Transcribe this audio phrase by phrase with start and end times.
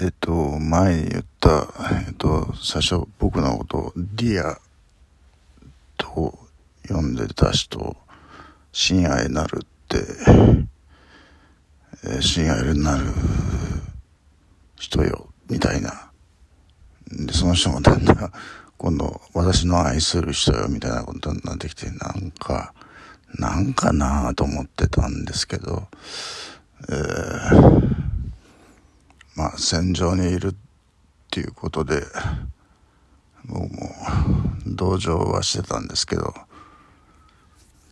[0.00, 1.68] えっと、前に言った、
[2.08, 4.58] えっと、最初僕のことを dear
[5.96, 6.36] と
[6.88, 7.96] 呼んでた人、
[8.72, 9.98] 親愛なるって、
[12.02, 13.04] えー、親愛なる
[14.74, 16.10] 人よ、みたいな。
[17.12, 18.32] で、その人もだんだん、
[18.76, 22.74] 今度、私の愛する人よ、みたいなことになってきて、なんか、
[23.38, 25.86] なんかなぁと思ってたんですけど、
[26.88, 27.93] えー、
[29.36, 30.54] まあ、戦場にいるっ
[31.30, 32.02] ていうことで、
[33.46, 33.90] 僕も
[34.66, 36.32] 同情はしてたんですけど、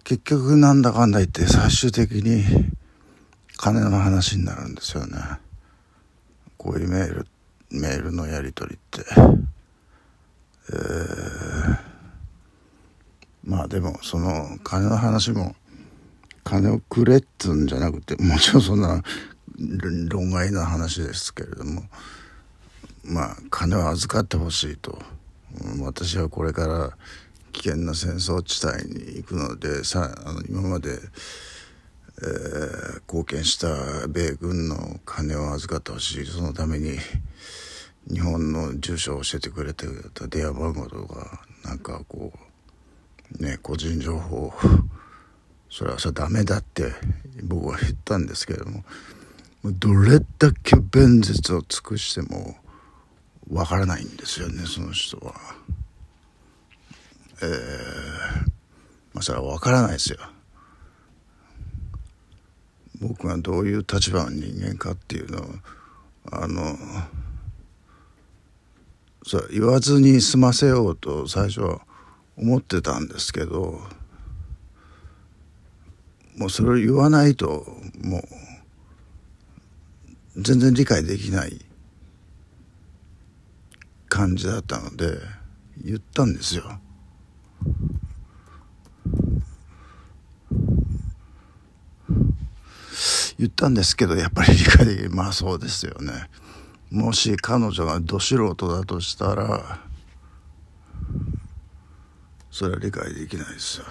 [0.04, 2.44] 結局なんだかんだ言って最終的に
[3.56, 5.18] 金の話になるんですよね。
[6.56, 7.26] こういうメール、
[7.70, 9.42] メールのやり取りって。
[10.70, 11.78] えー、
[13.44, 15.56] まあでもその金の話も
[16.44, 19.02] 金をくれっつうんじゃなくてもちろんそんな
[20.08, 21.84] 論外な話ですけれども
[23.04, 24.98] まあ金を預かってほしいと。
[25.80, 26.96] 私はこれから
[27.52, 36.26] 危険な戦争地帯に行くのでさあの今まで、えー、貢献した米軍の金を預かってほしい。
[36.26, 36.98] そのために
[38.10, 42.32] 日本の住所を教えてくれてた電話番号とかなんかこ
[43.38, 44.52] うね個人情報
[45.70, 46.92] それはさダメだって
[47.42, 48.84] 僕は言ったんですけれども
[49.64, 52.56] どれだけ弁舌を尽くしても
[53.48, 55.34] わからないんですよねその人は。
[57.42, 57.48] えー、
[59.14, 60.18] まあそれはわからないですよ。
[63.00, 65.44] 僕がどういう立場の人間かっていうのを
[66.30, 66.76] あの
[69.24, 71.80] そ言わずに済ませようと最初は
[72.36, 73.80] 思ってたんですけど
[76.36, 77.66] もうそれを言わないと
[78.00, 78.22] もう
[80.36, 81.60] 全然理解できない
[84.08, 85.18] 感じだったので
[85.84, 86.80] 言ったんですよ。
[93.38, 96.12] 言ったんですけどやっぱり理解できまあそうですよね。
[96.90, 99.80] もし彼女がど素人だとしたら
[102.50, 103.86] それは理解できないですよ。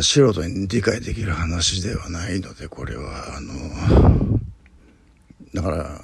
[0.00, 4.40] まあ、素人に理解できる話ではないのでこれはあの
[5.52, 6.00] だから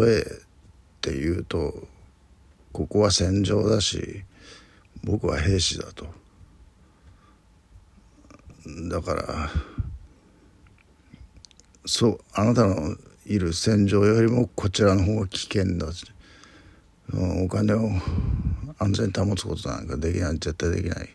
[0.00, 0.24] 例えっ
[1.02, 1.86] て言うと
[2.72, 4.24] ここは戦場だし
[5.04, 6.06] 僕は兵士だと
[8.88, 9.50] だから
[11.84, 12.96] そうあなたの
[13.26, 16.06] いる戦場よりもこちらの方が危険だし
[17.44, 17.90] お金を
[18.78, 21.08] 安全に保つことなんかできない絶対できないっ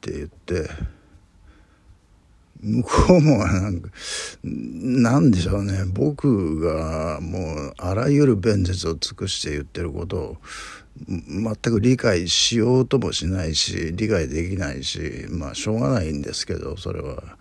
[0.00, 0.99] て言って。
[2.62, 3.88] 向こうもなんか、
[4.44, 5.84] なんでしょうね。
[5.86, 10.36] 僕がもうあらゆる弁舌を尽くして言ってることを
[11.08, 17.38] 全く理解しようともしないし、理解できないし、まあしょうがないんですけど、それは。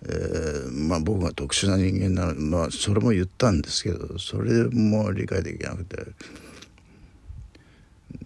[0.00, 6.06] えー、まあ僕が特殊な人間なので、まあそれも言ったんですけど、それも理解できなくて。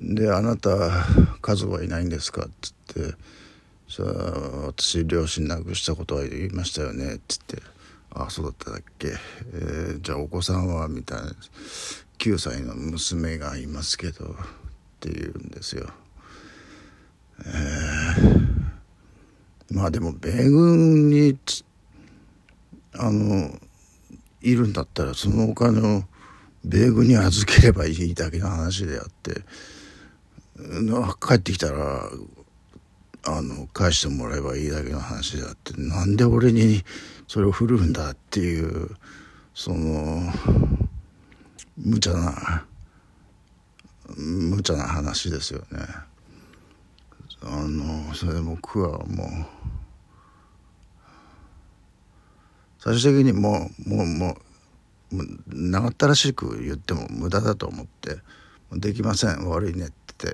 [0.00, 1.06] で、あなた
[1.40, 2.44] 家族はいないんですか？
[2.44, 3.14] っつって、
[3.92, 4.06] さあ
[4.68, 7.58] 私両親亡くしたことは言いましたよね」っつって
[8.08, 9.08] 「ああそうだっただっけ、
[9.52, 11.34] えー、じゃあお子さんは」みたいな
[12.16, 14.34] 「9歳の娘がいますけど」っ
[14.98, 15.90] て言うんですよ。
[17.44, 21.38] えー、まあでも米軍に
[22.94, 23.60] あの
[24.40, 26.04] いるんだったらそのお金を
[26.64, 29.42] 米軍に預ければいいだけの話であって
[31.20, 32.08] 帰ってきたら
[33.24, 36.82] あの返してもらえばいいだけの話だってなんで俺に
[37.28, 38.90] それを振るんだっていう
[39.54, 40.22] その
[41.76, 42.64] 無茶な
[44.16, 45.78] 無茶な話ですよね。
[47.44, 49.28] あのそれで僕はもう
[52.78, 54.36] 最終的にもうもうも
[55.12, 58.18] う長ったらしく言っても無駄だと思って
[58.72, 60.26] 「できません悪いね」って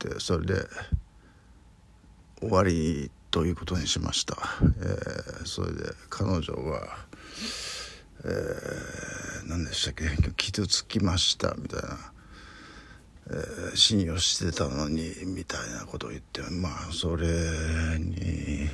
[0.00, 0.68] 言ってそれで。
[2.44, 6.98] 終わりということにしました、えー、それで彼女は、
[8.24, 10.04] えー、何でしたっけ？
[10.36, 12.12] 傷つきましたみたいな、
[13.28, 17.26] えー、信用してたのにみたいなことを言ってまあそれ
[17.98, 18.68] に、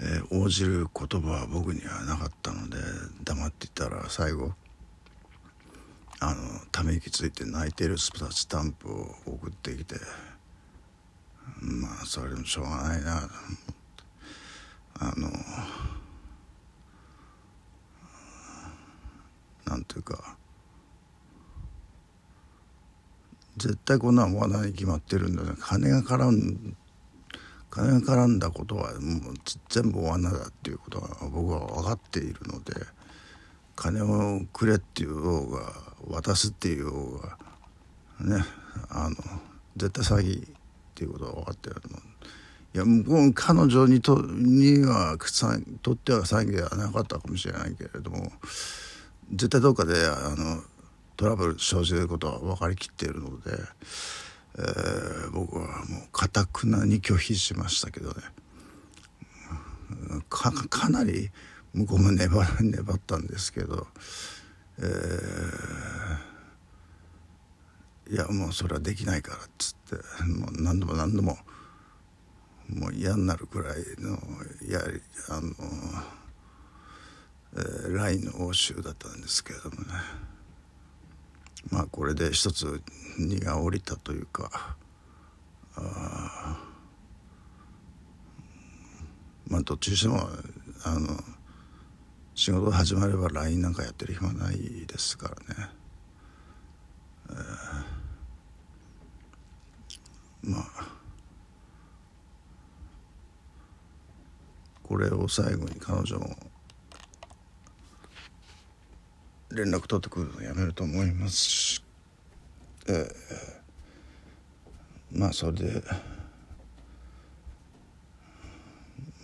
[0.00, 2.76] えー、応じる言葉は僕にはなかったので
[3.24, 4.52] 黙っていたら最後
[6.20, 8.12] あのため息ついて泣いてるス
[8.46, 9.96] タンプを送ってきて
[11.60, 13.30] まあそれもしょうがないな。
[15.00, 15.28] あの
[19.64, 20.36] なんていうか
[23.56, 25.50] 絶対こんなん罠に決まってるんだね。
[25.58, 26.76] 金が絡ん
[27.70, 29.34] 金が絡んだことはもう
[29.68, 32.72] 全部罠だっていうことが僕は分かっているので
[33.74, 35.72] 金をくれっていう方が
[36.08, 37.38] 渡すっていう方が
[38.20, 38.44] ね
[38.90, 39.16] あの
[39.76, 40.63] 絶対詐欺
[40.94, 41.98] っていうことが分かってるの。
[42.74, 45.16] いやもう彼女にとには
[45.82, 48.32] とっては詐欺ではなかったかもしれないけれども
[49.30, 50.60] 絶対どっかであの
[51.16, 53.52] トラブル生じることは分かりきっているので、
[54.58, 58.14] えー、僕はもうかたくなに拒否しましたけどね
[60.28, 61.30] かかなり
[61.74, 63.86] 向こうも粘粘ったんですけど、
[64.78, 66.03] えー、
[68.10, 71.38] いやもうそれはできないからっつってもう何度も何度も
[72.68, 74.18] もう嫌になるくらいの
[74.68, 74.80] や
[75.30, 75.50] あの、
[77.54, 79.84] えー、ラインの応酬だったんですけれどもね。
[81.70, 82.82] まあこれで一つ
[83.18, 84.76] 荷が下りたというか
[85.76, 86.58] あ
[89.46, 90.28] まあどっちにしても
[90.84, 91.18] あの
[92.34, 95.68] 仕事が始まれば LINE なんかやってる暇ないですからね、
[97.30, 100.94] えー、まあ
[104.94, 106.36] これを最後に彼女も
[109.50, 111.34] 連絡取ってくるのやめると思います。
[111.34, 111.82] し、
[112.86, 115.82] えー、まあそれで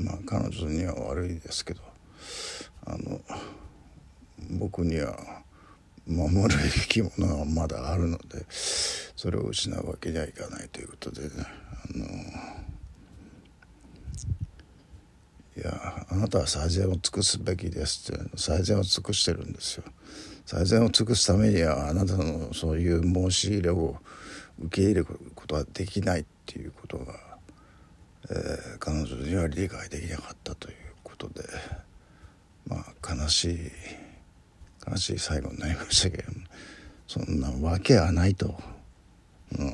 [0.00, 1.82] まあ彼女には悪いですけど
[2.86, 3.20] あの
[4.58, 5.16] 僕には
[6.04, 11.30] 守るべきものはまだあるのでそれを失うわけにはいかないということでね。
[11.38, 12.69] あの
[15.60, 19.84] いやあなたは最善を尽くすべきですって最善を尽くしてるんですよ
[20.46, 23.96] 最善を尽くすためにはあなたのそういう申し入れを
[24.58, 27.14] 受け入れることはできないっていうことが、
[28.30, 31.42] えー、彼女には理解できなかったということで
[32.66, 33.58] まあ悲しい
[34.88, 36.30] 悲しい最後になりましたけど
[37.06, 38.58] そんなわけはないと。
[39.58, 39.70] うん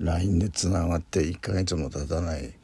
[0.00, 2.54] LINE でつながって1ヶ月も経たない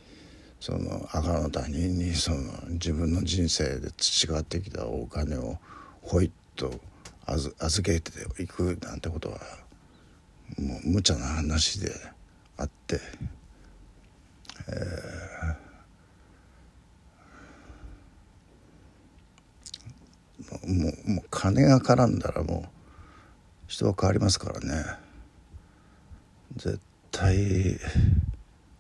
[0.61, 2.39] その赤の他人にその
[2.71, 5.59] 自分の人生で培ってきたお金を
[6.03, 6.81] ほいっと
[7.27, 8.11] 預けて
[8.43, 9.39] いくなんてことは
[10.59, 11.91] もう無茶な話で
[12.57, 13.01] あって、
[14.69, 22.69] えー、もうもう金が絡んだらもう
[23.67, 24.85] 人は変わりますからね
[26.57, 26.79] 絶
[27.11, 27.79] 対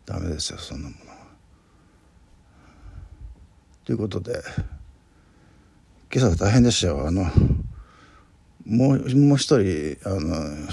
[0.07, 1.14] ダメですよそんなもの。
[3.85, 4.43] ということで
[6.11, 7.25] 今朝大変でしたよあの
[8.65, 10.69] もうもう一人あの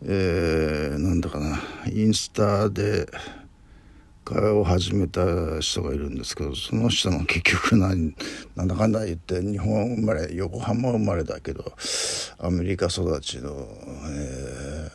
[0.00, 1.58] えー、なんだかな
[1.92, 3.06] インスタで
[4.24, 8.14] 会話を始めた人がいるんですけどその人も結局何
[8.56, 11.74] なんだかんだ言って日本生まれ横浜生まれだけど
[12.38, 13.50] アメリカ育ちの、
[14.06, 14.90] え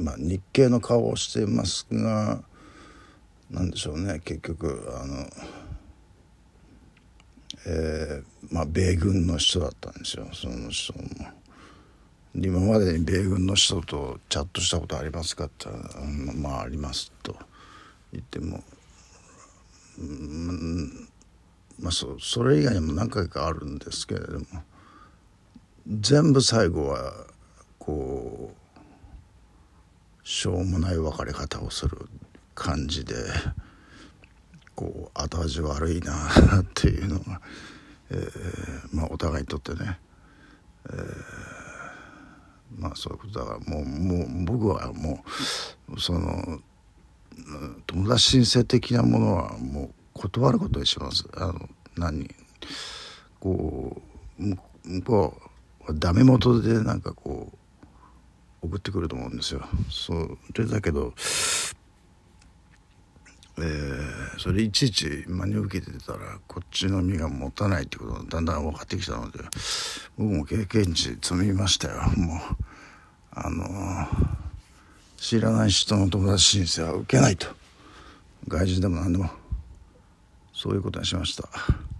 [0.00, 2.42] ー、まあ、日系の顔をしていますが
[3.50, 5.61] 何でしょうね結局あの。
[7.66, 11.02] えー、まあ、米軍の人だったんですよその人も。
[12.34, 17.36] 今までに米軍の人とチャットしたことありますかって言ったら「まああります」と
[18.10, 18.64] 言っても、
[19.98, 21.08] うん、
[21.78, 24.46] まあそそれ以外にも何回かあるんですけれども
[25.86, 27.12] 全部最後は
[27.78, 32.08] こうしょうもない別れ方をする
[32.54, 33.14] 感じで。
[34.82, 36.12] こう後味悪いな
[36.60, 37.40] っていうのが、
[38.10, 40.00] えー、まあ、お互いにとってね、
[40.90, 41.04] えー、
[42.78, 45.24] まあそういうことだからもうもう僕はも
[45.88, 46.60] うその
[47.86, 51.24] 友達申請的なものはもう断ることにします。
[51.34, 52.28] あの何
[53.38, 54.02] こ
[54.40, 55.40] う向こ
[55.82, 57.52] うはダメ元でなんかこ
[58.62, 59.64] う送ってくると思うんですよ。
[59.88, 61.14] それだけど
[63.64, 69.38] えー、それいちいち真に受けてたらこっちの身が持たないってことがだんだん分かってきたので
[70.18, 72.38] 僕も経験値積みましたよもう
[73.30, 74.06] あのー、
[75.16, 77.46] 知らない人の友達申請は受けないと
[78.48, 79.30] 外人でも何でも
[80.52, 81.91] そういうことにしました。